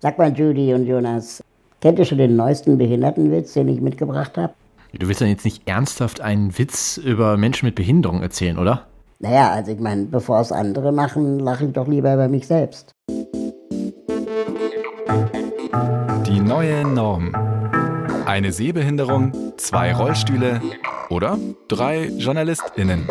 [0.00, 1.42] Sag mal, Judy und Jonas,
[1.80, 4.52] kennt ihr schon den neuesten Behindertenwitz, den ich mitgebracht habe?
[4.92, 8.86] Du willst dann jetzt nicht ernsthaft einen Witz über Menschen mit Behinderung erzählen, oder?
[9.20, 12.94] Naja, also ich meine, bevor es andere machen, lache ich doch lieber über mich selbst.
[16.26, 17.34] Die neue Norm.
[18.26, 20.60] Eine Sehbehinderung, zwei Rollstühle
[21.08, 21.38] oder
[21.68, 23.08] drei JournalistInnen.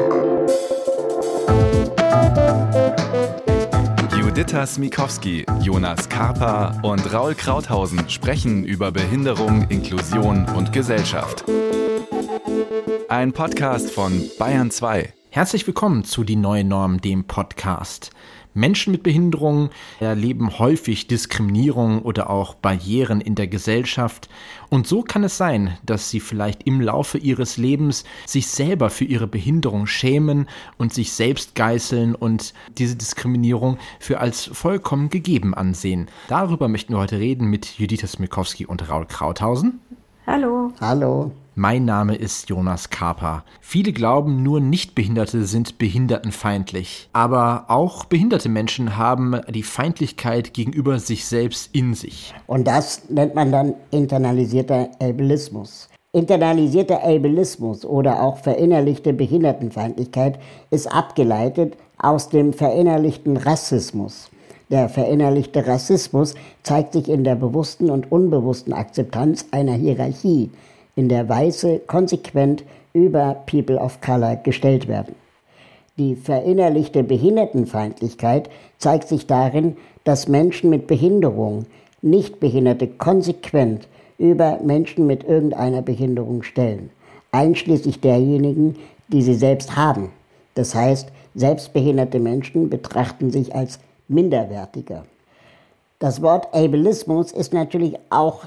[4.35, 11.45] Juditha Smikowski, Jonas Karpa und Raul Krauthausen sprechen über Behinderung, Inklusion und Gesellschaft.
[13.07, 15.13] Ein Podcast von Bayern 2.
[15.29, 18.11] Herzlich willkommen zu Die neue Norm, dem Podcast.
[18.55, 19.69] Menschen mit Behinderung
[19.99, 24.29] erleben häufig Diskriminierung oder auch Barrieren in der Gesellschaft.
[24.69, 29.05] Und so kann es sein, dass sie vielleicht im Laufe ihres Lebens sich selber für
[29.05, 30.47] ihre Behinderung schämen
[30.77, 36.07] und sich selbst geißeln und diese Diskriminierung für als vollkommen gegeben ansehen.
[36.29, 39.81] Darüber möchten wir heute reden mit Judith Smikowski und Raul Krauthausen.
[40.25, 40.71] Hallo.
[40.79, 41.31] Hallo.
[41.57, 43.45] Mein Name ist Jonas Kaper.
[43.61, 47.07] Viele glauben, nur Nichtbehinderte sind behindertenfeindlich.
[47.13, 52.33] Aber auch behinderte Menschen haben die Feindlichkeit gegenüber sich selbst in sich.
[52.45, 55.87] Und das nennt man dann internalisierter Ableismus.
[56.11, 60.37] Internalisierter Ableismus oder auch verinnerlichte Behindertenfeindlichkeit
[60.71, 64.29] ist abgeleitet aus dem verinnerlichten Rassismus.
[64.69, 70.49] Der verinnerlichte Rassismus zeigt sich in der bewussten und unbewussten Akzeptanz einer Hierarchie,
[70.95, 75.15] in der Weiße konsequent über People of Color gestellt werden.
[75.97, 81.65] Die verinnerlichte Behindertenfeindlichkeit zeigt sich darin, dass Menschen mit Behinderung
[82.01, 83.87] Nichtbehinderte konsequent
[84.17, 86.89] über Menschen mit irgendeiner Behinderung stellen,
[87.31, 88.75] einschließlich derjenigen,
[89.07, 90.11] die sie selbst haben.
[90.53, 95.05] Das heißt, selbstbehinderte Menschen betrachten sich als minderwertiger.
[95.99, 98.45] Das Wort Ableismus ist natürlich auch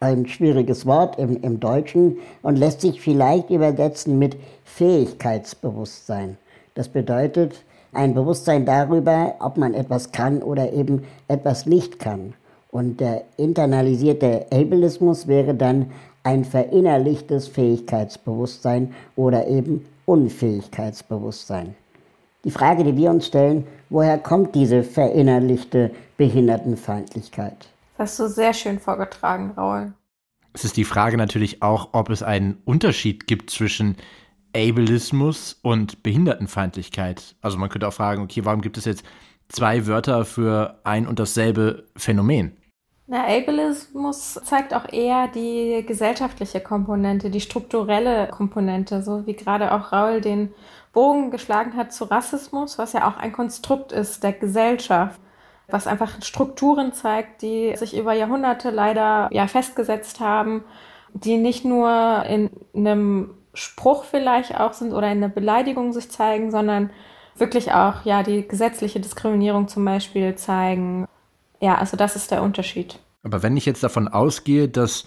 [0.00, 6.36] ein schwieriges Wort im, im Deutschen und lässt sich vielleicht übersetzen mit Fähigkeitsbewusstsein.
[6.74, 12.34] Das bedeutet ein Bewusstsein darüber, ob man etwas kann oder eben etwas nicht kann.
[12.70, 15.92] Und der internalisierte Ableismus wäre dann
[16.24, 21.74] ein verinnerlichtes Fähigkeitsbewusstsein oder eben Unfähigkeitsbewusstsein.
[22.44, 27.68] Die Frage, die wir uns stellen, woher kommt diese verinnerlichte Behindertenfeindlichkeit?
[27.96, 29.94] Das hast du sehr schön vorgetragen, Raul.
[30.52, 33.96] Es ist die Frage natürlich auch, ob es einen Unterschied gibt zwischen
[34.54, 37.36] Ableismus und Behindertenfeindlichkeit.
[37.40, 39.04] Also man könnte auch fragen, okay, warum gibt es jetzt
[39.48, 42.56] zwei Wörter für ein und dasselbe Phänomen?
[43.06, 49.92] Na, Ableismus zeigt auch eher die gesellschaftliche Komponente, die strukturelle Komponente, so wie gerade auch
[49.92, 50.54] Raul den
[50.92, 55.20] Bogen geschlagen hat zu Rassismus, was ja auch ein Konstrukt ist der Gesellschaft
[55.68, 60.64] was einfach Strukturen zeigt, die sich über Jahrhunderte leider ja festgesetzt haben,
[61.12, 66.50] die nicht nur in einem Spruch vielleicht auch sind oder in einer Beleidigung sich zeigen,
[66.50, 66.90] sondern
[67.36, 71.06] wirklich auch ja die gesetzliche Diskriminierung zum Beispiel zeigen.
[71.60, 72.98] Ja, also das ist der Unterschied.
[73.22, 75.06] Aber wenn ich jetzt davon ausgehe, dass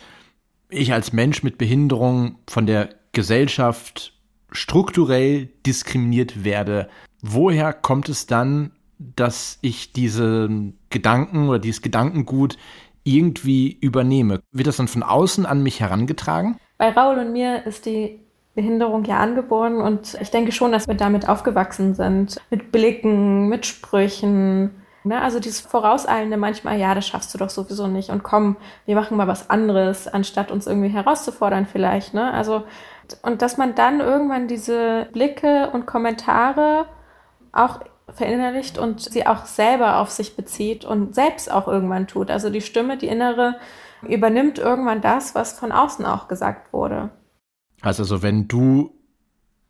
[0.70, 4.14] ich als Mensch mit Behinderung von der Gesellschaft
[4.52, 6.90] strukturell diskriminiert werde,
[7.22, 10.50] woher kommt es dann, dass ich diese
[10.90, 12.58] Gedanken oder dieses Gedankengut
[13.04, 14.42] irgendwie übernehme.
[14.52, 16.60] Wird das dann von außen an mich herangetragen?
[16.78, 18.20] Bei Raul und mir ist die
[18.54, 22.42] Behinderung ja angeboren und ich denke schon, dass wir damit aufgewachsen sind.
[22.50, 24.72] Mit Blicken, mit Sprüchen.
[25.04, 25.22] Ne?
[25.22, 29.16] Also dieses Vorauseilende manchmal, ja, das schaffst du doch sowieso nicht und komm, wir machen
[29.16, 32.14] mal was anderes, anstatt uns irgendwie herauszufordern vielleicht.
[32.14, 32.34] Ne?
[32.34, 32.64] Also,
[33.22, 36.88] und dass man dann irgendwann diese Blicke und Kommentare
[37.54, 37.80] auch
[38.10, 42.32] verinnerlicht und sie auch selber auf sich bezieht und selbst auch irgendwann tut.
[42.32, 43.56] Also die Stimme, die innere,
[44.08, 47.10] übernimmt irgendwann das, was von außen auch gesagt wurde.
[47.82, 48.92] Also, also wenn du,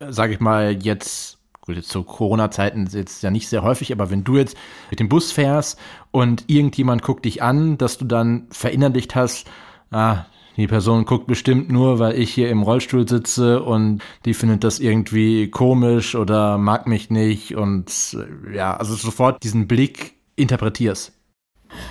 [0.00, 4.10] sag ich mal, jetzt, gut, jetzt zu Corona-Zeiten ist jetzt ja nicht sehr häufig, aber
[4.10, 4.56] wenn du jetzt
[4.90, 5.78] mit dem Bus fährst
[6.10, 9.48] und irgendjemand guckt dich an, dass du dann verinnerlicht hast,
[9.90, 10.26] ah,
[10.58, 14.80] die Person guckt bestimmt nur, weil ich hier im Rollstuhl sitze und die findet das
[14.80, 18.18] irgendwie komisch oder mag mich nicht und
[18.52, 21.12] ja, also sofort diesen Blick interpretierst.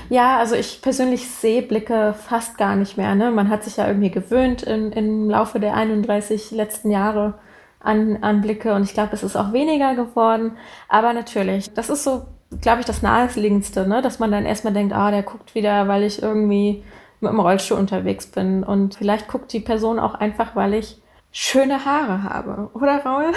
[0.09, 3.15] Ja, also ich persönlich sehe Blicke fast gar nicht mehr.
[3.15, 3.31] Ne?
[3.31, 7.35] Man hat sich ja irgendwie gewöhnt in, im Laufe der 31 letzten Jahre
[7.79, 10.57] an, an Blicke und ich glaube, es ist auch weniger geworden.
[10.89, 12.25] Aber natürlich, das ist so,
[12.59, 14.01] glaube ich, das Naheliegendste, ne?
[14.01, 16.83] dass man dann erstmal denkt, ah, der guckt wieder, weil ich irgendwie
[17.19, 18.63] mit dem Rollstuhl unterwegs bin.
[18.63, 22.69] Und vielleicht guckt die Person auch einfach, weil ich schöne Haare habe.
[22.73, 23.33] Oder Raul?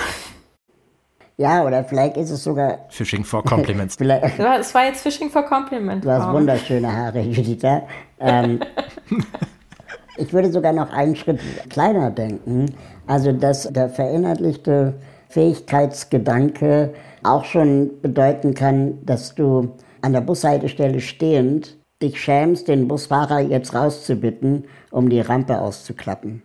[1.36, 2.80] Ja, oder vielleicht ist es sogar.
[2.90, 3.96] Fishing for Compliments.
[4.00, 6.04] es war jetzt Fishing for Compliments.
[6.04, 7.82] Du hast wunderschöne Haare, Judita.
[8.18, 8.60] Ähm,
[10.18, 11.40] ich würde sogar noch einen Schritt
[11.70, 12.66] kleiner denken.
[13.06, 14.94] Also, dass der verinnerlichte
[15.30, 16.92] Fähigkeitsgedanke
[17.22, 19.70] auch schon bedeuten kann, dass du
[20.02, 26.42] an der Bushaltestelle stehend dich schämst, den Busfahrer jetzt rauszubitten, um die Rampe auszuklappen.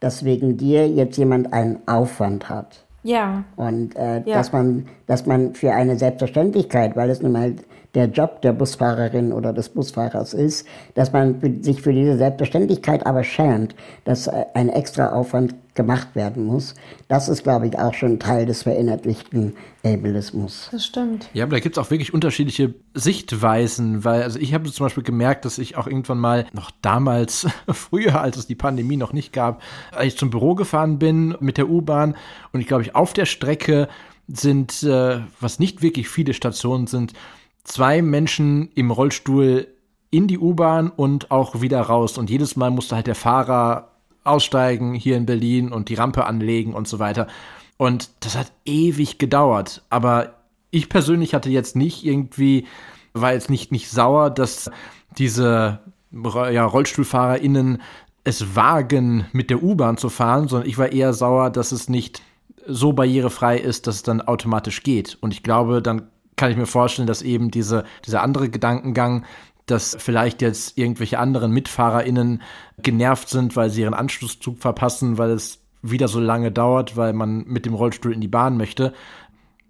[0.00, 2.84] Dass wegen dir jetzt jemand einen Aufwand hat.
[3.02, 3.44] Ja.
[3.56, 4.36] Und äh, ja.
[4.36, 7.54] Dass, man, dass man für eine Selbstverständlichkeit, weil es nun mal
[7.94, 13.24] der Job der Busfahrerin oder des Busfahrers ist, dass man sich für diese Selbstverständlichkeit aber
[13.24, 16.74] schämt, dass äh, ein extra Aufwand gemacht werden muss.
[17.06, 19.54] Das ist, glaube ich, auch schon Teil des verinnerlichten
[19.84, 20.68] Ableismus.
[20.72, 21.30] Das stimmt.
[21.32, 25.04] Ja, aber da gibt es auch wirklich unterschiedliche Sichtweisen, weil also ich habe zum Beispiel
[25.04, 29.32] gemerkt, dass ich auch irgendwann mal, noch damals, früher, als es die Pandemie noch nicht
[29.32, 32.16] gab, als ich zum Büro gefahren bin mit der U-Bahn
[32.52, 33.88] und ich glaube, ich auf der Strecke
[34.26, 37.12] sind, äh, was nicht wirklich viele Stationen sind,
[37.62, 39.68] zwei Menschen im Rollstuhl
[40.10, 42.18] in die U-Bahn und auch wieder raus.
[42.18, 43.92] Und jedes Mal musste halt der Fahrer
[44.28, 47.26] aussteigen hier in Berlin und die Rampe anlegen und so weiter.
[47.76, 49.82] Und das hat ewig gedauert.
[49.90, 50.34] Aber
[50.70, 52.66] ich persönlich hatte jetzt nicht irgendwie,
[53.12, 54.70] war jetzt nicht, nicht sauer, dass
[55.16, 55.80] diese
[56.12, 57.80] ja, RollstuhlfahrerInnen
[58.24, 62.22] es wagen, mit der U-Bahn zu fahren, sondern ich war eher sauer, dass es nicht
[62.66, 65.16] so barrierefrei ist, dass es dann automatisch geht.
[65.20, 69.24] Und ich glaube, dann kann ich mir vorstellen, dass eben diese, dieser andere Gedankengang,
[69.70, 72.42] dass vielleicht jetzt irgendwelche anderen MitfahrerInnen
[72.78, 77.44] genervt sind, weil sie ihren Anschlusszug verpassen, weil es wieder so lange dauert, weil man
[77.46, 78.92] mit dem Rollstuhl in die Bahn möchte.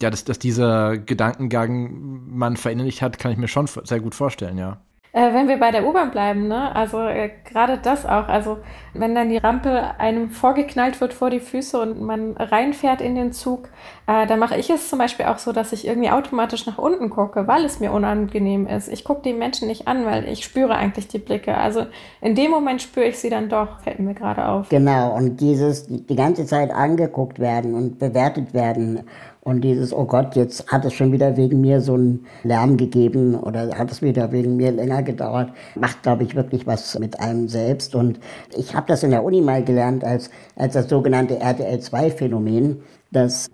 [0.00, 4.58] Ja, dass, dass dieser Gedankengang man verinnerlicht hat, kann ich mir schon sehr gut vorstellen,
[4.58, 4.80] ja.
[5.12, 6.74] Äh, wenn wir bei der U-Bahn bleiben, ne?
[6.76, 8.58] also äh, gerade das auch, also
[8.92, 13.32] wenn dann die Rampe einem vorgeknallt wird vor die Füße und man reinfährt in den
[13.32, 13.70] Zug,
[14.06, 17.08] äh, dann mache ich es zum Beispiel auch so, dass ich irgendwie automatisch nach unten
[17.08, 18.88] gucke, weil es mir unangenehm ist.
[18.88, 21.56] Ich gucke die Menschen nicht an, weil ich spüre eigentlich die Blicke.
[21.56, 21.86] Also
[22.20, 24.68] in dem Moment spüre ich sie dann doch, fällt mir gerade auf.
[24.68, 29.04] Genau, und dieses die ganze Zeit angeguckt werden und bewertet werden
[29.48, 33.34] und dieses, oh Gott, jetzt hat es schon wieder wegen mir so einen Lärm gegeben
[33.34, 37.48] oder hat es wieder wegen mir länger gedauert, macht, glaube ich, wirklich was mit einem
[37.48, 37.94] selbst.
[37.94, 38.20] Und
[38.54, 43.50] ich habe das in der Uni mal gelernt als, als das sogenannte RTL-2-Phänomen, dass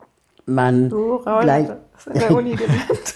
[0.47, 1.69] man du, Raul, gleich...
[1.69, 3.15] Das in der Uni gelernt.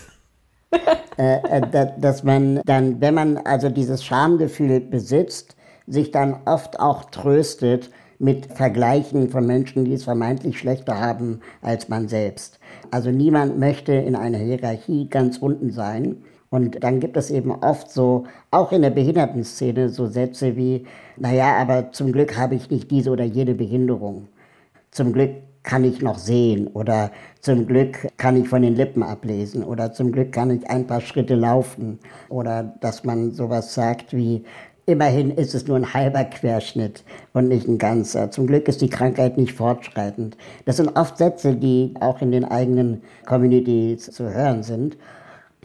[1.18, 5.56] Äh, äh, dass man dann, wenn man also dieses Schamgefühl besitzt,
[5.88, 11.88] sich dann oft auch tröstet mit Vergleichen von Menschen, die es vermeintlich schlechter haben als
[11.88, 12.58] man selbst.
[12.90, 16.16] Also niemand möchte in einer Hierarchie ganz unten sein.
[16.50, 20.86] Und dann gibt es eben oft so, auch in der Behindertenszene, so Sätze wie,
[21.16, 24.28] naja, aber zum Glück habe ich nicht diese oder jene Behinderung.
[24.90, 25.32] Zum Glück
[25.62, 27.10] kann ich noch sehen oder
[27.40, 31.02] zum Glück kann ich von den Lippen ablesen oder zum Glück kann ich ein paar
[31.02, 31.98] Schritte laufen
[32.30, 34.44] oder dass man sowas sagt wie,
[34.88, 37.04] Immerhin ist es nur ein halber Querschnitt
[37.34, 38.30] und nicht ein ganzer.
[38.30, 40.38] Zum Glück ist die Krankheit nicht fortschreitend.
[40.64, 44.96] Das sind oft Sätze, die auch in den eigenen Communities zu hören sind.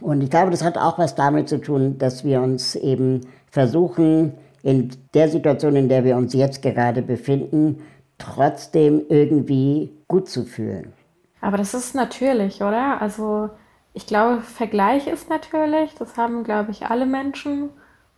[0.02, 4.34] Und ich glaube, das hat auch was damit zu tun, dass wir uns eben versuchen,
[4.62, 7.78] in der Situation, in der wir uns jetzt gerade befinden,
[8.18, 10.92] trotzdem irgendwie gut zu fühlen.
[11.40, 13.00] Aber das ist natürlich, oder?
[13.00, 13.48] Also
[13.94, 17.70] ich glaube, Vergleich ist natürlich, das haben, glaube ich, alle Menschen.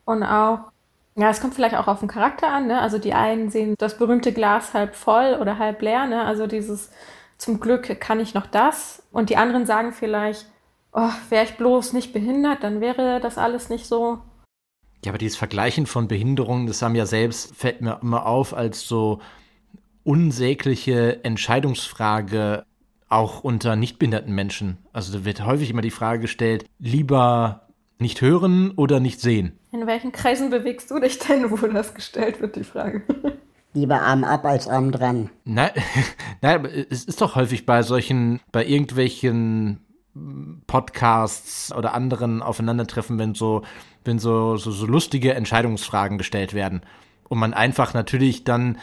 [0.04, 0.70] Und auch
[1.16, 2.66] ja, es kommt vielleicht auch auf den Charakter an.
[2.66, 2.80] Ne?
[2.80, 6.06] Also die einen sehen das berühmte Glas halb voll oder halb leer.
[6.06, 6.22] Ne?
[6.22, 6.90] Also dieses
[7.38, 9.02] zum Glück kann ich noch das.
[9.12, 10.46] Und die anderen sagen vielleicht,
[10.92, 14.18] oh, wäre ich bloß nicht behindert, dann wäre das alles nicht so.
[15.04, 18.86] Ja, aber dieses Vergleichen von Behinderungen, das haben ja selbst, fällt mir immer auf als
[18.86, 19.20] so
[20.04, 22.64] unsägliche Entscheidungsfrage
[23.08, 24.78] auch unter nicht behinderten Menschen.
[24.92, 27.65] Also da wird häufig immer die Frage gestellt, lieber
[27.98, 29.58] nicht hören oder nicht sehen?
[29.72, 33.02] In welchen Kreisen bewegst du dich denn, wo das gestellt wird, die Frage?
[33.74, 35.30] Lieber Arm ab als Arm dran.
[35.44, 35.70] Nein,
[36.40, 39.80] nein, es ist doch häufig bei solchen, bei irgendwelchen
[40.66, 43.62] Podcasts oder anderen Aufeinandertreffen, wenn so,
[44.04, 46.80] wenn so, so, so lustige Entscheidungsfragen gestellt werden.
[47.28, 48.78] Und man einfach natürlich dann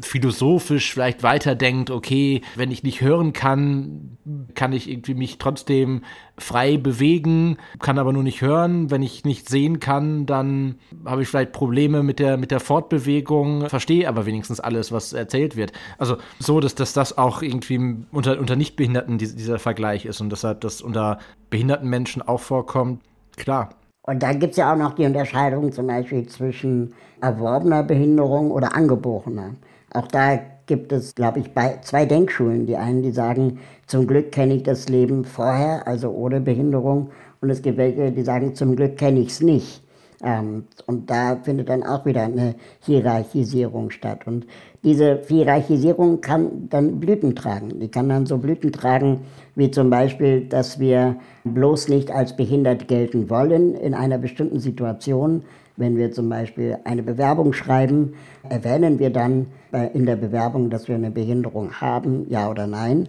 [0.00, 4.16] philosophisch vielleicht weiterdenkt, okay, wenn ich nicht hören kann,
[4.54, 6.02] kann ich irgendwie mich trotzdem
[6.38, 8.90] frei bewegen, kann aber nur nicht hören.
[8.90, 13.68] Wenn ich nicht sehen kann, dann habe ich vielleicht Probleme mit der, mit der Fortbewegung,
[13.68, 15.72] verstehe aber wenigstens alles, was erzählt wird.
[15.98, 20.62] Also so, dass, dass das auch irgendwie unter, unter Nichtbehinderten dieser Vergleich ist und deshalb
[20.62, 21.18] das unter
[21.50, 23.02] behinderten Menschen auch vorkommt,
[23.36, 23.70] klar.
[24.04, 28.74] Und dann gibt es ja auch noch die Unterscheidung zum Beispiel zwischen erworbener Behinderung oder
[28.74, 29.52] angeborener.
[29.94, 31.50] Auch da gibt es, glaube ich,
[31.82, 32.66] zwei Denkschulen.
[32.66, 37.10] Die einen, die sagen, zum Glück kenne ich das Leben vorher, also ohne Behinderung.
[37.40, 39.82] Und es gibt welche, die sagen, zum Glück kenne ich es nicht.
[40.22, 44.26] Ähm, und da findet dann auch wieder eine Hierarchisierung statt.
[44.26, 44.46] Und
[44.84, 47.80] diese Hierarchisierung kann dann Blüten tragen.
[47.80, 49.22] Die kann dann so Blüten tragen,
[49.56, 55.42] wie zum Beispiel, dass wir bloß nicht als behindert gelten wollen in einer bestimmten Situation.
[55.76, 58.14] Wenn wir zum Beispiel eine Bewerbung schreiben,
[58.48, 63.08] erwähnen wir dann in der Bewerbung, dass wir eine Behinderung haben, ja oder nein.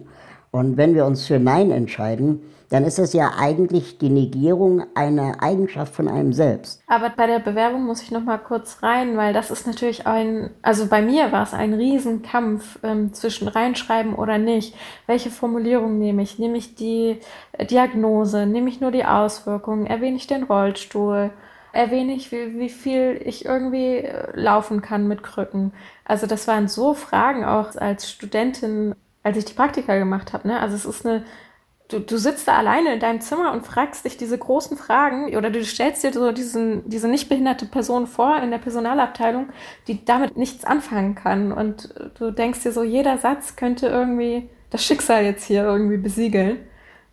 [0.50, 2.40] Und wenn wir uns für Nein entscheiden,
[2.70, 6.80] dann ist es ja eigentlich die Negierung einer Eigenschaft von einem selbst.
[6.86, 10.50] Aber bei der Bewerbung muss ich noch mal kurz rein, weil das ist natürlich ein,
[10.62, 14.76] also bei mir war es ein Riesenkampf ähm, zwischen reinschreiben oder nicht.
[15.06, 16.38] Welche Formulierung nehme ich?
[16.38, 17.18] Nehme ich die
[17.70, 18.46] Diagnose?
[18.46, 19.86] Nehme ich nur die Auswirkungen?
[19.86, 21.30] Erwähne ich den Rollstuhl?
[21.74, 25.72] Erwähne ich, wie, wie viel ich irgendwie äh, laufen kann mit Krücken?
[26.04, 30.46] Also das waren so Fragen auch als Studentin als ich die Praktika gemacht habe.
[30.46, 30.60] Ne?
[30.60, 31.24] Also es ist eine,
[31.88, 35.50] du, du sitzt da alleine in deinem Zimmer und fragst dich diese großen Fragen oder
[35.50, 39.48] du stellst dir so diesen, diese nicht behinderte Person vor in der Personalabteilung,
[39.88, 41.50] die damit nichts anfangen kann.
[41.50, 46.58] Und du denkst dir so, jeder Satz könnte irgendwie das Schicksal jetzt hier irgendwie besiegeln.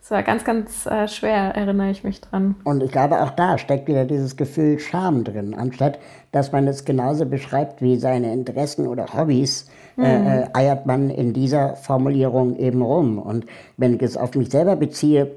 [0.04, 2.56] Es war ganz, ganz äh, schwer, erinnere ich mich dran.
[2.64, 5.54] Und ich glaube, auch da steckt wieder dieses Gefühl Scham drin.
[5.54, 6.00] Anstatt,
[6.32, 10.04] dass man es genauso beschreibt wie seine Interessen oder Hobbys, mhm.
[10.04, 13.20] äh, eiert man in dieser Formulierung eben rum.
[13.20, 13.46] Und
[13.78, 15.32] wenn ich es auf mich selber beziehe,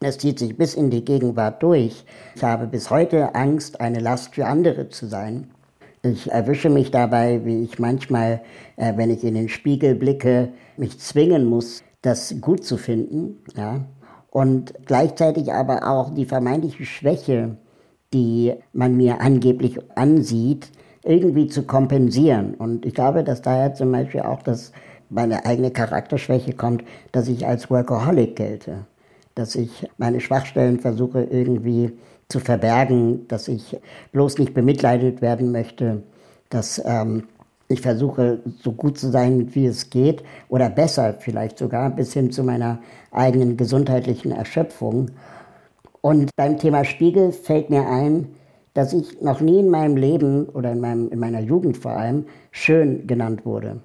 [0.00, 2.04] es zieht sich bis in die Gegenwart durch.
[2.34, 5.50] Ich habe bis heute Angst, eine Last für andere zu sein.
[6.02, 8.40] Ich erwische mich dabei, wie ich manchmal,
[8.76, 13.36] äh, wenn ich in den Spiegel blicke, mich zwingen muss, das gut zu finden.
[13.56, 13.84] Ja?
[14.30, 17.56] Und gleichzeitig aber auch die vermeintliche Schwäche,
[18.12, 20.70] die man mir angeblich ansieht,
[21.02, 22.54] irgendwie zu kompensieren.
[22.54, 24.72] Und ich glaube, dass daher zum Beispiel auch das,
[25.08, 28.86] meine eigene Charakterschwäche kommt, dass ich als Workaholic gelte.
[29.34, 31.92] Dass ich meine Schwachstellen versuche irgendwie
[32.28, 33.76] zu verbergen, dass ich
[34.12, 36.02] bloß nicht bemitleidet werden möchte,
[36.48, 37.24] dass ähm,
[37.70, 42.32] ich versuche so gut zu sein, wie es geht, oder besser vielleicht sogar, bis hin
[42.32, 42.80] zu meiner
[43.12, 45.12] eigenen gesundheitlichen Erschöpfung.
[46.00, 48.34] Und beim Thema Spiegel fällt mir ein,
[48.74, 52.26] dass ich noch nie in meinem Leben oder in, meinem, in meiner Jugend vor allem
[52.50, 53.80] schön genannt wurde.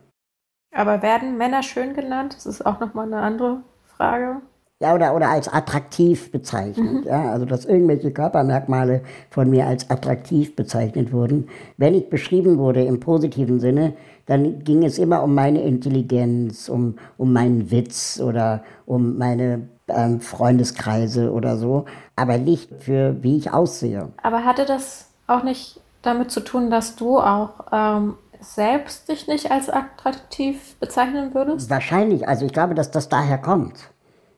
[0.73, 2.35] Aber werden Männer schön genannt?
[2.35, 4.41] Das ist auch nochmal eine andere Frage
[4.85, 7.05] ja, oder, oder als attraktiv bezeichnet.
[7.05, 7.07] Mhm.
[7.07, 9.01] Ja, also dass irgendwelche Körpermerkmale
[9.31, 11.47] von mir als attraktiv bezeichnet wurden.
[11.77, 13.93] Wenn ich beschrieben wurde im positiven Sinne,
[14.27, 20.21] dann ging es immer um meine Intelligenz, um, um meinen Witz oder um meine ähm,
[20.21, 24.09] Freundeskreise oder so, aber nicht für wie ich aussehe.
[24.21, 29.49] Aber hatte das auch nicht damit zu tun, dass du auch ähm, selbst dich nicht
[29.51, 31.69] als attraktiv bezeichnen würdest?
[31.69, 32.27] Wahrscheinlich.
[32.27, 33.89] Also ich glaube, dass das daher kommt.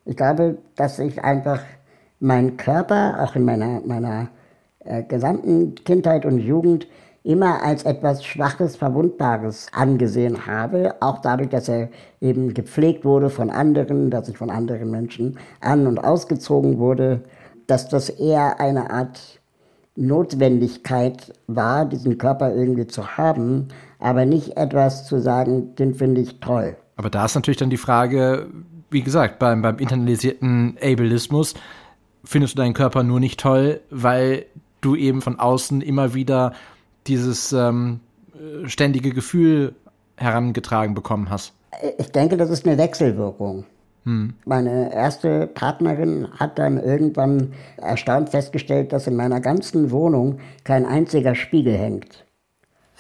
[0.08, 1.60] Ich glaube, dass ich einfach
[2.20, 4.30] meinen Körper, auch in meiner, meiner
[4.80, 6.88] äh, gesamten Kindheit und Jugend,
[7.24, 11.90] immer als etwas Schwaches, Verwundbares angesehen habe, auch dadurch, dass er
[12.22, 17.22] eben gepflegt wurde von anderen, dass ich von anderen Menschen an- und ausgezogen wurde,
[17.68, 19.42] dass das eher eine Art
[19.98, 23.68] Notwendigkeit war, diesen Körper irgendwie zu haben,
[24.00, 26.78] aber nicht etwas zu sagen, den finde ich toll.
[26.96, 28.48] Aber da ist natürlich dann die Frage,
[28.90, 31.54] wie gesagt, beim, beim internalisierten Ableismus
[32.24, 34.46] findest du deinen Körper nur nicht toll, weil
[34.82, 36.54] du eben von außen immer wieder
[37.08, 38.00] dieses ähm,
[38.66, 39.76] ständige Gefühl
[40.18, 41.54] herangetragen bekommen hast.
[41.98, 43.66] Ich denke, das ist eine Wechselwirkung.
[44.04, 44.34] Hm.
[44.46, 51.36] Meine erste Partnerin hat dann irgendwann erstaunt festgestellt, dass in meiner ganzen Wohnung kein einziger
[51.36, 52.26] Spiegel hängt.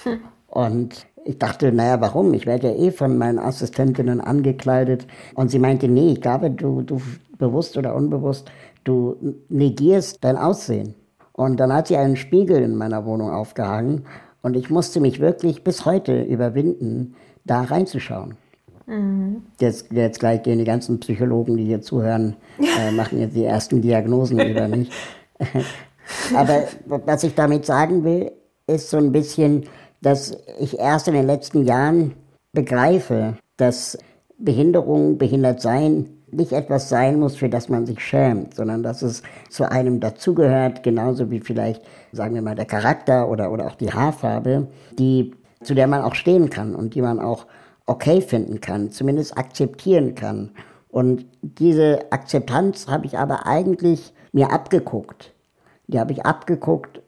[0.03, 0.19] Hm.
[0.47, 2.33] Und ich dachte, naja, warum?
[2.33, 5.07] Ich werde ja eh von meinen Assistentinnen angekleidet.
[5.35, 7.01] Und sie meinte, nee, ich glaube, du, du
[7.37, 8.49] bewusst oder unbewusst,
[8.85, 9.17] du
[9.49, 10.95] negierst dein Aussehen.
[11.33, 14.05] Und dann hat sie einen Spiegel in meiner Wohnung aufgehangen
[14.41, 18.35] und ich musste mich wirklich bis heute überwinden, da reinzuschauen.
[18.85, 19.43] Mhm.
[19.59, 23.81] Jetzt, jetzt gleich gehen die ganzen Psychologen, die hier zuhören, äh, machen jetzt die ersten
[23.81, 24.89] Diagnosen über mich.
[26.35, 28.31] Aber was ich damit sagen will,
[28.65, 29.65] ist so ein bisschen,
[30.01, 32.13] dass ich erst in den letzten Jahren
[32.53, 33.97] begreife, dass
[34.37, 39.69] Behinderung, Behindertsein nicht etwas sein muss, für das man sich schämt, sondern dass es zu
[39.69, 44.67] einem dazugehört, genauso wie vielleicht, sagen wir mal, der Charakter oder, oder auch die Haarfarbe,
[44.99, 47.47] die, zu der man auch stehen kann und die man auch
[47.85, 50.51] okay finden kann, zumindest akzeptieren kann.
[50.89, 55.33] Und diese Akzeptanz habe ich aber eigentlich mir abgeguckt.
[55.87, 57.01] Die habe ich abgeguckt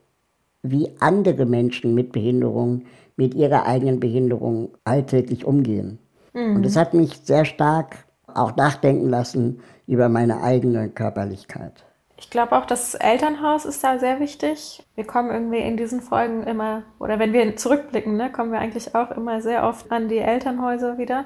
[0.61, 2.83] wie andere Menschen mit Behinderung
[3.19, 5.99] mit ihrer eigenen Behinderung alltäglich umgehen.
[6.33, 6.55] Mhm.
[6.55, 11.83] Und es hat mich sehr stark auch nachdenken lassen über meine eigene Körperlichkeit.
[12.17, 14.85] Ich glaube auch, das Elternhaus ist da sehr wichtig.
[14.95, 18.95] Wir kommen irgendwie in diesen Folgen immer, oder wenn wir zurückblicken, ne, kommen wir eigentlich
[18.95, 21.25] auch immer sehr oft an die Elternhäuser wieder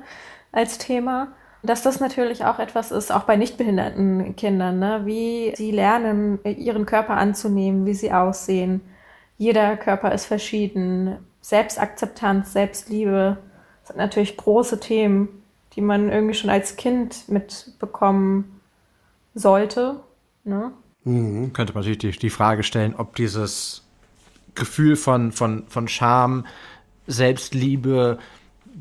[0.52, 1.30] als Thema.
[1.62, 6.86] Dass das natürlich auch etwas ist, auch bei nichtbehinderten Kindern, ne, wie sie lernen, ihren
[6.86, 8.82] Körper anzunehmen, wie sie aussehen.
[9.44, 11.18] Jeder Körper ist verschieden.
[11.42, 13.40] Selbstakzeptanz, Selbstliebe
[13.84, 15.28] sind natürlich große Themen,
[15.76, 18.62] die man irgendwie schon als Kind mitbekommen
[19.36, 20.00] sollte.
[20.46, 20.72] Ne?
[21.04, 21.52] Mhm.
[21.52, 23.84] Könnte man natürlich die, die Frage stellen, ob dieses
[24.56, 26.46] Gefühl von, von, von Scham,
[27.08, 28.20] Selbstliebe,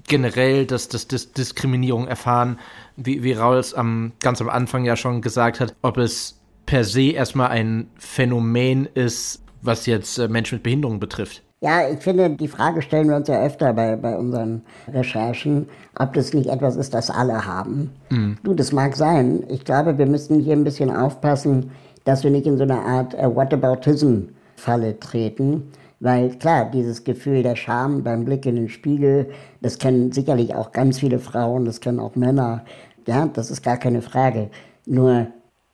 [0.07, 2.61] generell das, das, das Diskriminierung erfahren,
[2.95, 6.85] wie, wie Raul es am, ganz am Anfang ja schon gesagt hat, ob es per
[6.85, 11.42] se erstmal ein Phänomen ist, was jetzt äh, Menschen mit Behinderung betrifft.
[11.61, 16.12] Ja, ich finde, die Frage stellen wir uns ja öfter bei, bei unseren Recherchen, ob
[16.12, 17.92] das nicht etwas ist, das alle haben.
[18.11, 18.37] Mhm.
[18.42, 19.45] Du, das mag sein.
[19.49, 21.71] Ich glaube, wir müssen hier ein bisschen aufpassen,
[22.04, 25.71] dass wir nicht in so eine Art äh, Whataboutism-Falle treten.
[26.00, 30.73] Weil klar, dieses Gefühl der Scham beim Blick in den Spiegel, das kennen sicherlich auch
[30.73, 32.64] ganz viele Frauen, das kennen auch Männer.
[33.07, 34.50] Ja, das ist gar keine Frage.
[34.85, 35.28] Nur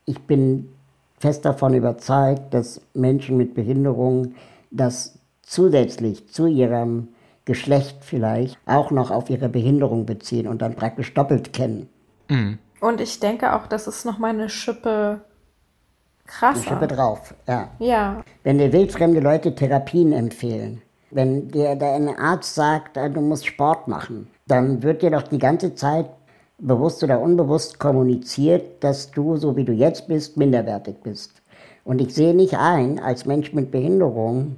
[0.04, 0.68] ich bin
[1.18, 4.34] fest davon überzeugt, dass Menschen mit Behinderung
[4.70, 7.08] das zusätzlich zu ihrem
[7.44, 11.88] Geschlecht vielleicht auch noch auf ihre Behinderung beziehen und dann praktisch doppelt kennen.
[12.28, 12.58] Mhm.
[12.80, 15.22] Und ich denke auch, das ist nochmal eine Schippe
[16.26, 16.70] krasser.
[16.70, 17.70] Eine Schippe drauf, ja.
[17.78, 18.22] Ja.
[18.44, 24.28] Wenn dir wildfremde Leute Therapien empfehlen, wenn dir dein Arzt sagt, du musst Sport machen,
[24.46, 26.06] dann wird dir doch die ganze Zeit
[26.58, 31.42] bewusst oder unbewusst kommuniziert, dass du, so wie du jetzt bist, minderwertig bist.
[31.84, 34.56] Und ich sehe nicht ein, als Mensch mit Behinderung,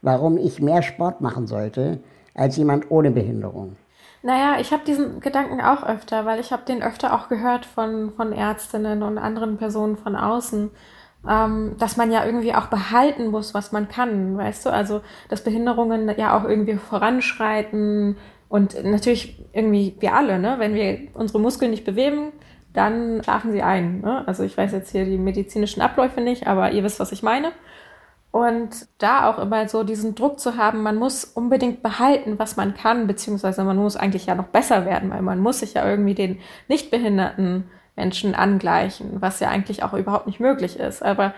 [0.00, 2.00] warum ich mehr Sport machen sollte
[2.34, 3.76] als jemand ohne Behinderung.
[4.22, 8.12] Naja, ich habe diesen Gedanken auch öfter, weil ich habe den öfter auch gehört von,
[8.12, 10.70] von Ärztinnen und anderen Personen von außen,
[11.28, 14.70] ähm, dass man ja irgendwie auch behalten muss, was man kann, weißt du?
[14.70, 18.16] Also, dass Behinderungen ja auch irgendwie voranschreiten
[18.52, 20.56] und natürlich irgendwie wir alle, ne?
[20.58, 22.32] Wenn wir unsere Muskeln nicht bewegen,
[22.74, 24.02] dann schlafen sie ein.
[24.02, 24.28] Ne?
[24.28, 27.52] Also ich weiß jetzt hier die medizinischen Abläufe nicht, aber ihr wisst, was ich meine.
[28.30, 32.74] Und da auch immer so diesen Druck zu haben, man muss unbedingt behalten, was man
[32.74, 36.14] kann, beziehungsweise man muss eigentlich ja noch besser werden, weil man muss sich ja irgendwie
[36.14, 41.02] den Nichtbehinderten Menschen angleichen, was ja eigentlich auch überhaupt nicht möglich ist.
[41.02, 41.32] Aber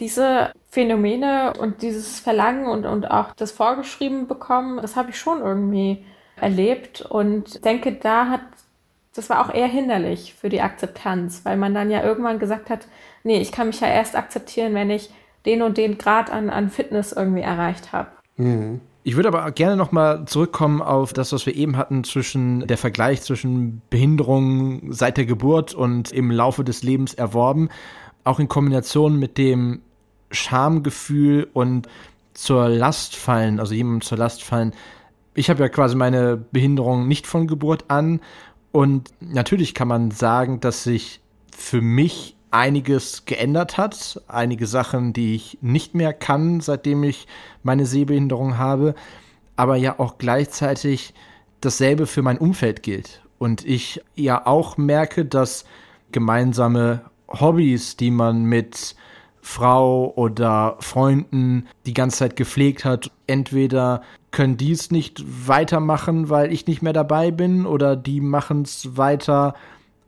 [0.00, 5.40] diese Phänomene und dieses Verlangen und, und auch das Vorgeschrieben bekommen, das habe ich schon
[5.40, 6.04] irgendwie
[6.40, 8.40] erlebt und denke, da hat,
[9.14, 12.86] das war auch eher hinderlich für die Akzeptanz, weil man dann ja irgendwann gesagt hat,
[13.24, 15.10] nee, ich kann mich ja erst akzeptieren, wenn ich
[15.46, 18.08] den und den Grad an, an Fitness irgendwie erreicht habe.
[18.36, 18.80] Mhm.
[19.04, 22.76] Ich würde aber gerne noch mal zurückkommen auf das, was wir eben hatten zwischen der
[22.76, 27.70] Vergleich zwischen Behinderung seit der Geburt und im Laufe des Lebens erworben,
[28.24, 29.80] auch in Kombination mit dem
[30.30, 31.88] Schamgefühl und
[32.34, 34.74] zur Last fallen, also jemandem zur Last fallen.
[35.34, 38.20] Ich habe ja quasi meine Behinderung nicht von Geburt an.
[38.72, 41.20] Und natürlich kann man sagen, dass sich
[41.56, 47.26] für mich einiges geändert hat, einige Sachen, die ich nicht mehr kann, seitdem ich
[47.62, 48.94] meine Sehbehinderung habe,
[49.56, 51.14] aber ja auch gleichzeitig
[51.60, 53.22] dasselbe für mein Umfeld gilt.
[53.38, 55.64] Und ich ja auch merke, dass
[56.12, 58.94] gemeinsame Hobbys, die man mit
[59.40, 66.52] Frau oder Freunden die ganze Zeit gepflegt hat, entweder können die es nicht weitermachen, weil
[66.52, 69.54] ich nicht mehr dabei bin, oder die machen es weiter,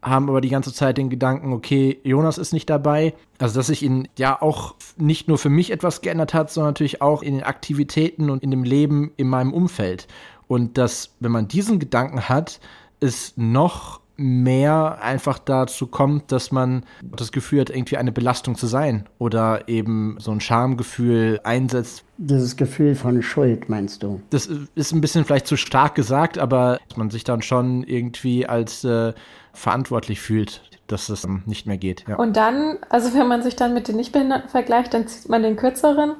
[0.03, 3.15] haben aber die ganze Zeit den Gedanken, okay, Jonas ist nicht dabei.
[3.39, 7.03] Also, dass sich ihn ja auch nicht nur für mich etwas geändert hat, sondern natürlich
[7.03, 10.07] auch in den Aktivitäten und in dem Leben in meinem Umfeld.
[10.49, 12.61] Und dass, wenn man diesen Gedanken hat,
[13.01, 18.67] es noch mehr einfach dazu kommt, dass man das Gefühl hat, irgendwie eine Belastung zu
[18.67, 22.05] sein oder eben so ein Schamgefühl einsetzt.
[22.19, 24.21] Dieses Gefühl von Schuld, meinst du?
[24.29, 28.85] Das ist ein bisschen vielleicht zu stark gesagt, aber man sich dann schon irgendwie als
[28.85, 29.15] äh,
[29.55, 32.05] verantwortlich fühlt, dass es nicht mehr geht.
[32.07, 32.17] Ja.
[32.17, 35.57] Und dann, also wenn man sich dann mit den Nichtbehinderten vergleicht, dann zieht man den
[35.57, 36.17] kürzeren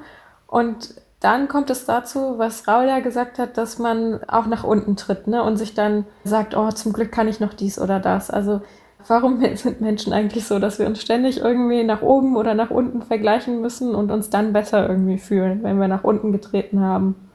[0.47, 4.95] und dann kommt es dazu, was Raul ja gesagt hat, dass man auch nach unten
[4.95, 5.43] tritt ne?
[5.43, 8.31] und sich dann sagt, oh, zum Glück kann ich noch dies oder das.
[8.31, 8.61] Also
[9.07, 13.03] warum sind Menschen eigentlich so, dass wir uns ständig irgendwie nach oben oder nach unten
[13.03, 17.29] vergleichen müssen und uns dann besser irgendwie fühlen, wenn wir nach unten getreten haben?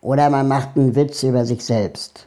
[0.00, 2.26] Oder man macht einen Witz über sich selbst.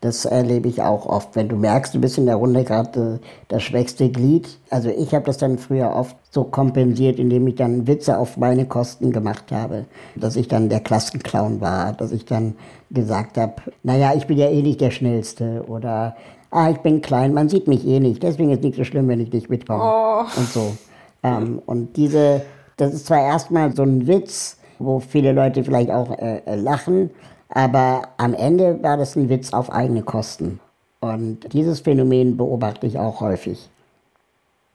[0.00, 1.34] Das erlebe ich auch oft.
[1.34, 4.58] Wenn du merkst, du bist in der Runde gerade das schwächste Glied.
[4.70, 8.66] Also ich habe das dann früher oft so kompensiert, indem ich dann Witze auf meine
[8.66, 9.86] Kosten gemacht habe.
[10.14, 12.54] Dass ich dann der Klassenclown war, dass ich dann
[12.90, 16.14] gesagt habe, naja, ich bin ja eh nicht der Schnellste oder
[16.50, 19.20] ah, ich bin klein, man sieht mich eh nicht, deswegen ist nicht so schlimm, wenn
[19.20, 19.82] ich nicht mitkomme.
[19.82, 20.20] Oh.
[20.36, 20.76] Und so.
[21.22, 22.42] Ähm, und diese,
[22.76, 27.10] das ist zwar erstmal so ein Witz, wo viele Leute vielleicht auch äh, äh lachen,
[27.48, 30.60] aber am Ende war das ein Witz auf eigene Kosten.
[31.00, 33.68] Und dieses Phänomen beobachte ich auch häufig.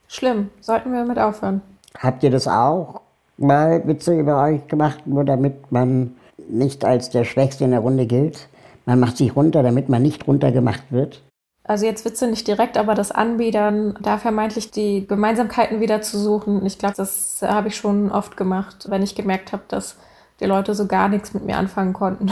[0.07, 1.61] Schlimm, sollten wir damit aufhören.
[1.97, 3.01] Habt ihr das auch
[3.37, 6.15] mal Witze über euch gemacht, nur damit man
[6.49, 8.47] nicht als der Schwächste in der Runde gilt?
[8.85, 11.21] Man macht sich runter, damit man nicht runtergemacht wird?
[11.65, 16.65] Also jetzt Witze nicht direkt, aber das Anbiedern, da vermeintlich die Gemeinsamkeiten wieder zu suchen.
[16.65, 19.95] Ich glaube, das habe ich schon oft gemacht, wenn ich gemerkt habe, dass
[20.41, 22.31] die Leute so gar nichts mit mir anfangen konnten.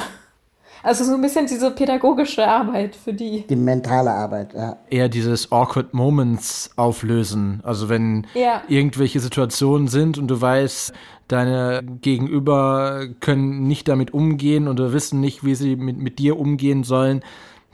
[0.83, 3.45] Also so ein bisschen diese pädagogische Arbeit für die.
[3.47, 4.77] Die mentale Arbeit, ja.
[4.89, 7.61] Eher dieses Awkward Moments auflösen.
[7.63, 8.63] Also wenn ja.
[8.67, 10.93] irgendwelche Situationen sind und du weißt,
[11.27, 16.83] deine Gegenüber können nicht damit umgehen oder wissen nicht, wie sie mit, mit dir umgehen
[16.83, 17.21] sollen,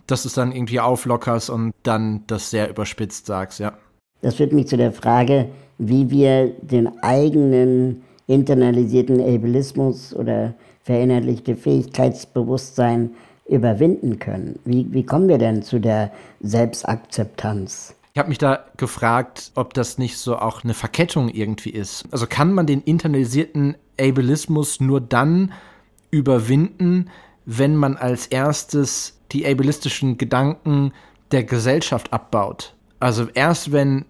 [0.06, 3.74] dass du es dann irgendwie auflockerst und dann das sehr überspitzt sagst, ja.
[4.22, 10.54] Das führt mich zu der Frage, wie wir den eigenen internalisierten Ableismus oder
[10.88, 13.12] verinnerlichte Fähigkeitsbewusstsein
[13.46, 14.58] überwinden können.
[14.64, 17.94] Wie, wie kommen wir denn zu der Selbstakzeptanz?
[18.14, 22.06] Ich habe mich da gefragt, ob das nicht so auch eine Verkettung irgendwie ist.
[22.12, 25.52] Also kann man den internalisierten Ableismus nur dann
[26.10, 27.10] überwinden,
[27.46, 30.94] wenn man als erstes die ableistischen Gedanken
[31.32, 32.76] der Gesellschaft abbaut.
[33.02, 34.06] Also erst wenn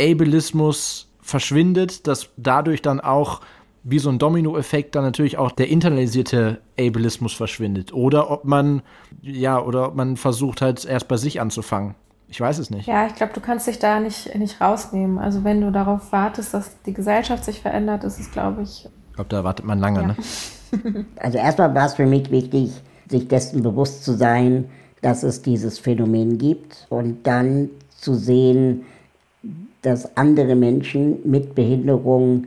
[0.00, 3.40] Ableismus verschwindet, dass dadurch dann auch
[3.82, 7.92] wie so ein Dominoeffekt dann natürlich auch der internalisierte Ableismus verschwindet.
[7.92, 8.82] Oder ob man,
[9.22, 11.94] ja, oder ob man versucht halt erst bei sich anzufangen.
[12.28, 12.86] Ich weiß es nicht.
[12.86, 15.18] Ja, ich glaube, du kannst dich da nicht, nicht rausnehmen.
[15.18, 18.88] Also wenn du darauf wartest, dass die Gesellschaft sich verändert, ist es, glaube ich.
[19.08, 20.06] Ich glaube, da wartet man lange, ja.
[20.08, 21.06] ne?
[21.16, 22.70] also erstmal war es für mich wichtig,
[23.08, 24.66] sich dessen bewusst zu sein,
[25.02, 28.84] dass es dieses Phänomen gibt und dann zu sehen,
[29.82, 32.46] dass andere Menschen mit Behinderung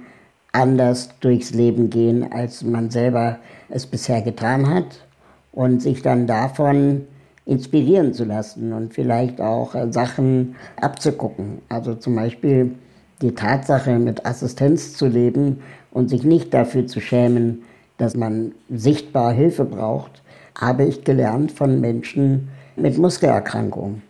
[0.54, 3.38] anders durchs Leben gehen, als man selber
[3.70, 5.06] es bisher getan hat
[5.52, 7.08] und sich dann davon
[7.46, 11.62] inspirieren zu lassen und vielleicht auch äh, Sachen abzugucken.
[11.68, 12.76] Also zum Beispiel
[13.22, 15.62] die Tatsache, mit Assistenz zu leben
[15.92, 17.64] und sich nicht dafür zu schämen,
[17.98, 20.22] dass man sichtbar Hilfe braucht,
[20.56, 24.02] habe ich gelernt von Menschen mit Muskelerkrankungen.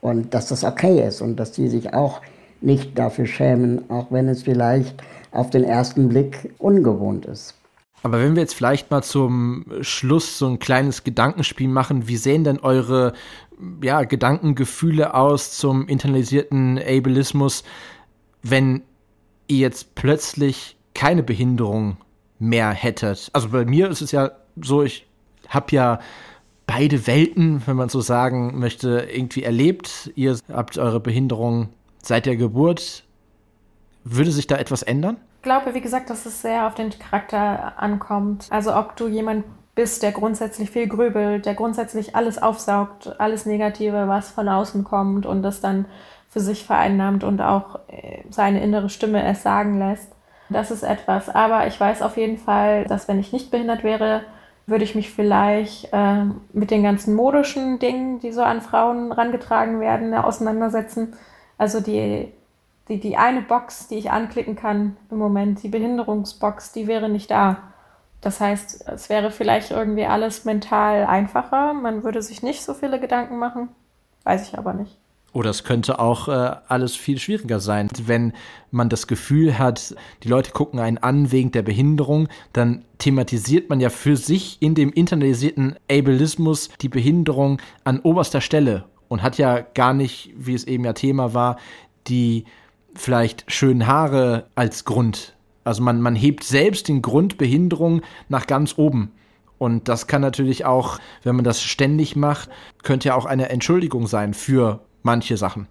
[0.00, 2.20] Und dass das okay ist und dass die sich auch
[2.60, 5.02] nicht dafür schämen, auch wenn es vielleicht
[5.32, 7.54] auf den ersten Blick ungewohnt ist.
[8.02, 12.44] Aber wenn wir jetzt vielleicht mal zum Schluss so ein kleines Gedankenspiel machen, wie sehen
[12.44, 13.12] denn eure
[13.82, 17.62] ja, Gedankengefühle aus zum internalisierten Ableismus,
[18.42, 18.82] wenn
[19.48, 21.98] ihr jetzt plötzlich keine Behinderung
[22.38, 23.28] mehr hättet?
[23.34, 25.06] Also bei mir ist es ja so, ich
[25.48, 26.00] habe ja
[26.66, 30.10] beide Welten, wenn man so sagen möchte, irgendwie erlebt.
[30.14, 31.68] Ihr habt eure Behinderung
[32.02, 33.04] seit der Geburt
[34.04, 35.16] würde sich da etwas ändern?
[35.36, 38.46] Ich glaube, wie gesagt, dass es sehr auf den Charakter ankommt.
[38.50, 44.08] Also ob du jemand bist, der grundsätzlich viel grübelt, der grundsätzlich alles aufsaugt, alles Negative,
[44.08, 45.86] was von außen kommt und das dann
[46.28, 50.08] für sich vereinnahmt und auch äh, seine innere Stimme es sagen lässt.
[50.48, 51.28] Das ist etwas.
[51.28, 54.22] Aber ich weiß auf jeden Fall, dass wenn ich nicht behindert wäre,
[54.66, 59.80] würde ich mich vielleicht äh, mit den ganzen modischen Dingen, die so an Frauen rangetragen
[59.80, 61.14] werden, auseinandersetzen.
[61.58, 62.32] Also die
[62.90, 67.30] die, die eine Box, die ich anklicken kann im Moment, die Behinderungsbox, die wäre nicht
[67.30, 67.58] da.
[68.20, 71.72] Das heißt, es wäre vielleicht irgendwie alles mental einfacher.
[71.72, 73.68] Man würde sich nicht so viele Gedanken machen.
[74.24, 74.98] Weiß ich aber nicht.
[75.32, 77.88] Oder es könnte auch äh, alles viel schwieriger sein.
[78.04, 78.32] Wenn
[78.72, 83.78] man das Gefühl hat, die Leute gucken einen an wegen der Behinderung, dann thematisiert man
[83.78, 89.60] ja für sich in dem internalisierten Ableismus die Behinderung an oberster Stelle und hat ja
[89.60, 91.58] gar nicht, wie es eben ja Thema war,
[92.08, 92.44] die
[92.94, 95.34] vielleicht schönen Haare als Grund.
[95.64, 99.12] Also man, man hebt selbst den Grund Behinderung nach ganz oben.
[99.58, 102.48] Und das kann natürlich auch, wenn man das ständig macht,
[102.82, 105.68] könnte ja auch eine Entschuldigung sein für manche Sachen.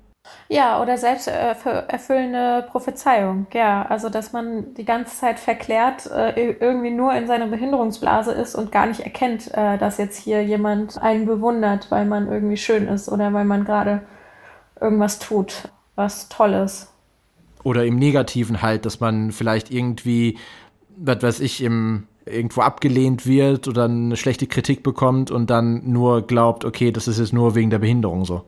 [0.47, 3.85] Ja, oder selbst erfüllende Prophezeiung, ja.
[3.87, 8.71] Also, dass man die ganze Zeit verklärt äh, irgendwie nur in seiner Behinderungsblase ist und
[8.71, 13.09] gar nicht erkennt, äh, dass jetzt hier jemand einen bewundert, weil man irgendwie schön ist
[13.09, 14.01] oder weil man gerade
[14.79, 16.91] irgendwas tut, was toll ist.
[17.63, 20.37] Oder im Negativen halt, dass man vielleicht irgendwie,
[20.97, 26.25] was weiß ich, im irgendwo abgelehnt wird oder eine schlechte Kritik bekommt und dann nur
[26.25, 28.43] glaubt, okay, das ist jetzt nur wegen der Behinderung so.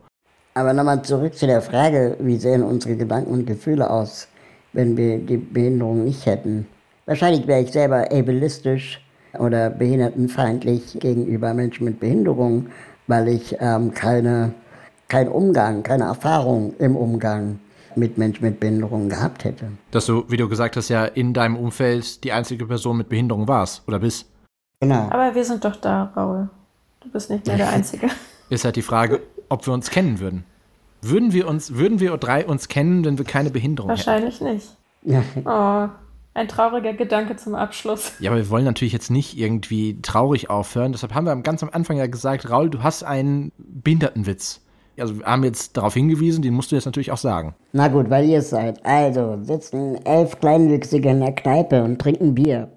[0.54, 4.28] Aber nochmal zurück zu der Frage, wie sehen unsere Gedanken und Gefühle aus,
[4.74, 6.67] wenn wir die Behinderung nicht hätten?
[7.06, 9.02] Wahrscheinlich wäre ich selber ableistisch
[9.39, 12.67] oder behindertenfeindlich gegenüber Menschen mit Behinderung,
[13.08, 14.54] weil ich ähm, keine,
[15.08, 17.60] keinen Umgang, keine Erfahrung im Umgang
[17.97, 19.67] mit Menschen mit Behinderung gehabt hätte.
[19.91, 23.47] Dass du, wie du gesagt hast, ja in deinem Umfeld die einzige Person mit Behinderung
[23.47, 24.27] warst oder bist.
[24.80, 25.10] Genau.
[25.10, 26.49] Aber wir sind doch da, Raul.
[27.01, 28.10] Du bist nicht mehr der Einzige.
[28.49, 30.43] Ist halt die Frage, ob wir uns kennen würden.
[31.01, 34.54] Würden wir uns, würden wir drei uns kennen, wenn wir keine Behinderung Wahrscheinlich hätten?
[34.54, 34.77] nicht.
[35.04, 35.23] Ja.
[35.45, 35.89] Oh,
[36.34, 38.13] ein trauriger Gedanke zum Abschluss.
[38.19, 40.91] Ja, aber wir wollen natürlich jetzt nicht irgendwie traurig aufhören.
[40.91, 44.62] Deshalb haben wir ganz am Anfang ja gesagt, Raul, du hast einen Behindertenwitz.
[44.97, 47.56] Also wir haben jetzt darauf hingewiesen, den musst du jetzt natürlich auch sagen.
[47.71, 48.86] Na gut, weil ihr es seid.
[48.86, 52.69] Also sitzen elf Kleinwüchsige in der Kneipe und trinken Bier.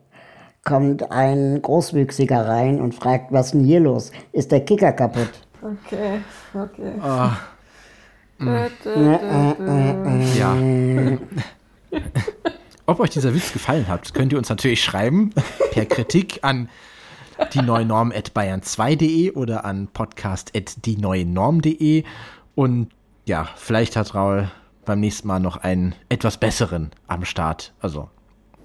[0.64, 4.12] Kommt ein Großwüchsiger rein und fragt, was ist denn hier los?
[4.33, 5.31] Ist der Kicker kaputt?
[5.61, 6.20] Okay,
[6.55, 6.92] okay.
[7.03, 7.31] Oh.
[10.38, 10.57] Ja.
[12.87, 15.33] Ob euch dieser Witz gefallen hat, könnt ihr uns natürlich schreiben
[15.72, 16.68] per Kritik an
[17.53, 22.05] die neue Norm at bayern2.de oder an podcast at die neue Norm.de.
[22.55, 22.88] Und
[23.27, 24.51] ja, vielleicht hat Raul
[24.85, 27.73] beim nächsten Mal noch einen etwas besseren am Start.
[27.81, 28.09] Also.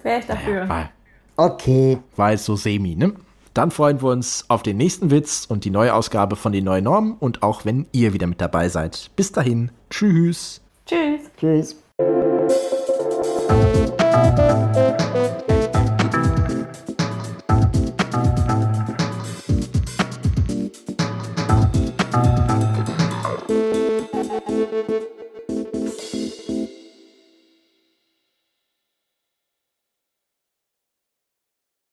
[0.03, 0.65] Wäre ich dafür.
[0.65, 0.89] Naja,
[1.35, 1.99] war, okay.
[2.15, 3.13] War jetzt so semi, ne?
[3.53, 6.83] Dann freuen wir uns auf den nächsten Witz und die neue Ausgabe von den neuen
[6.83, 9.09] Normen und auch wenn ihr wieder mit dabei seid.
[9.15, 9.71] Bis dahin.
[9.89, 10.61] Tschüss.
[10.85, 11.29] Tschüss.
[11.37, 11.75] Tschüss.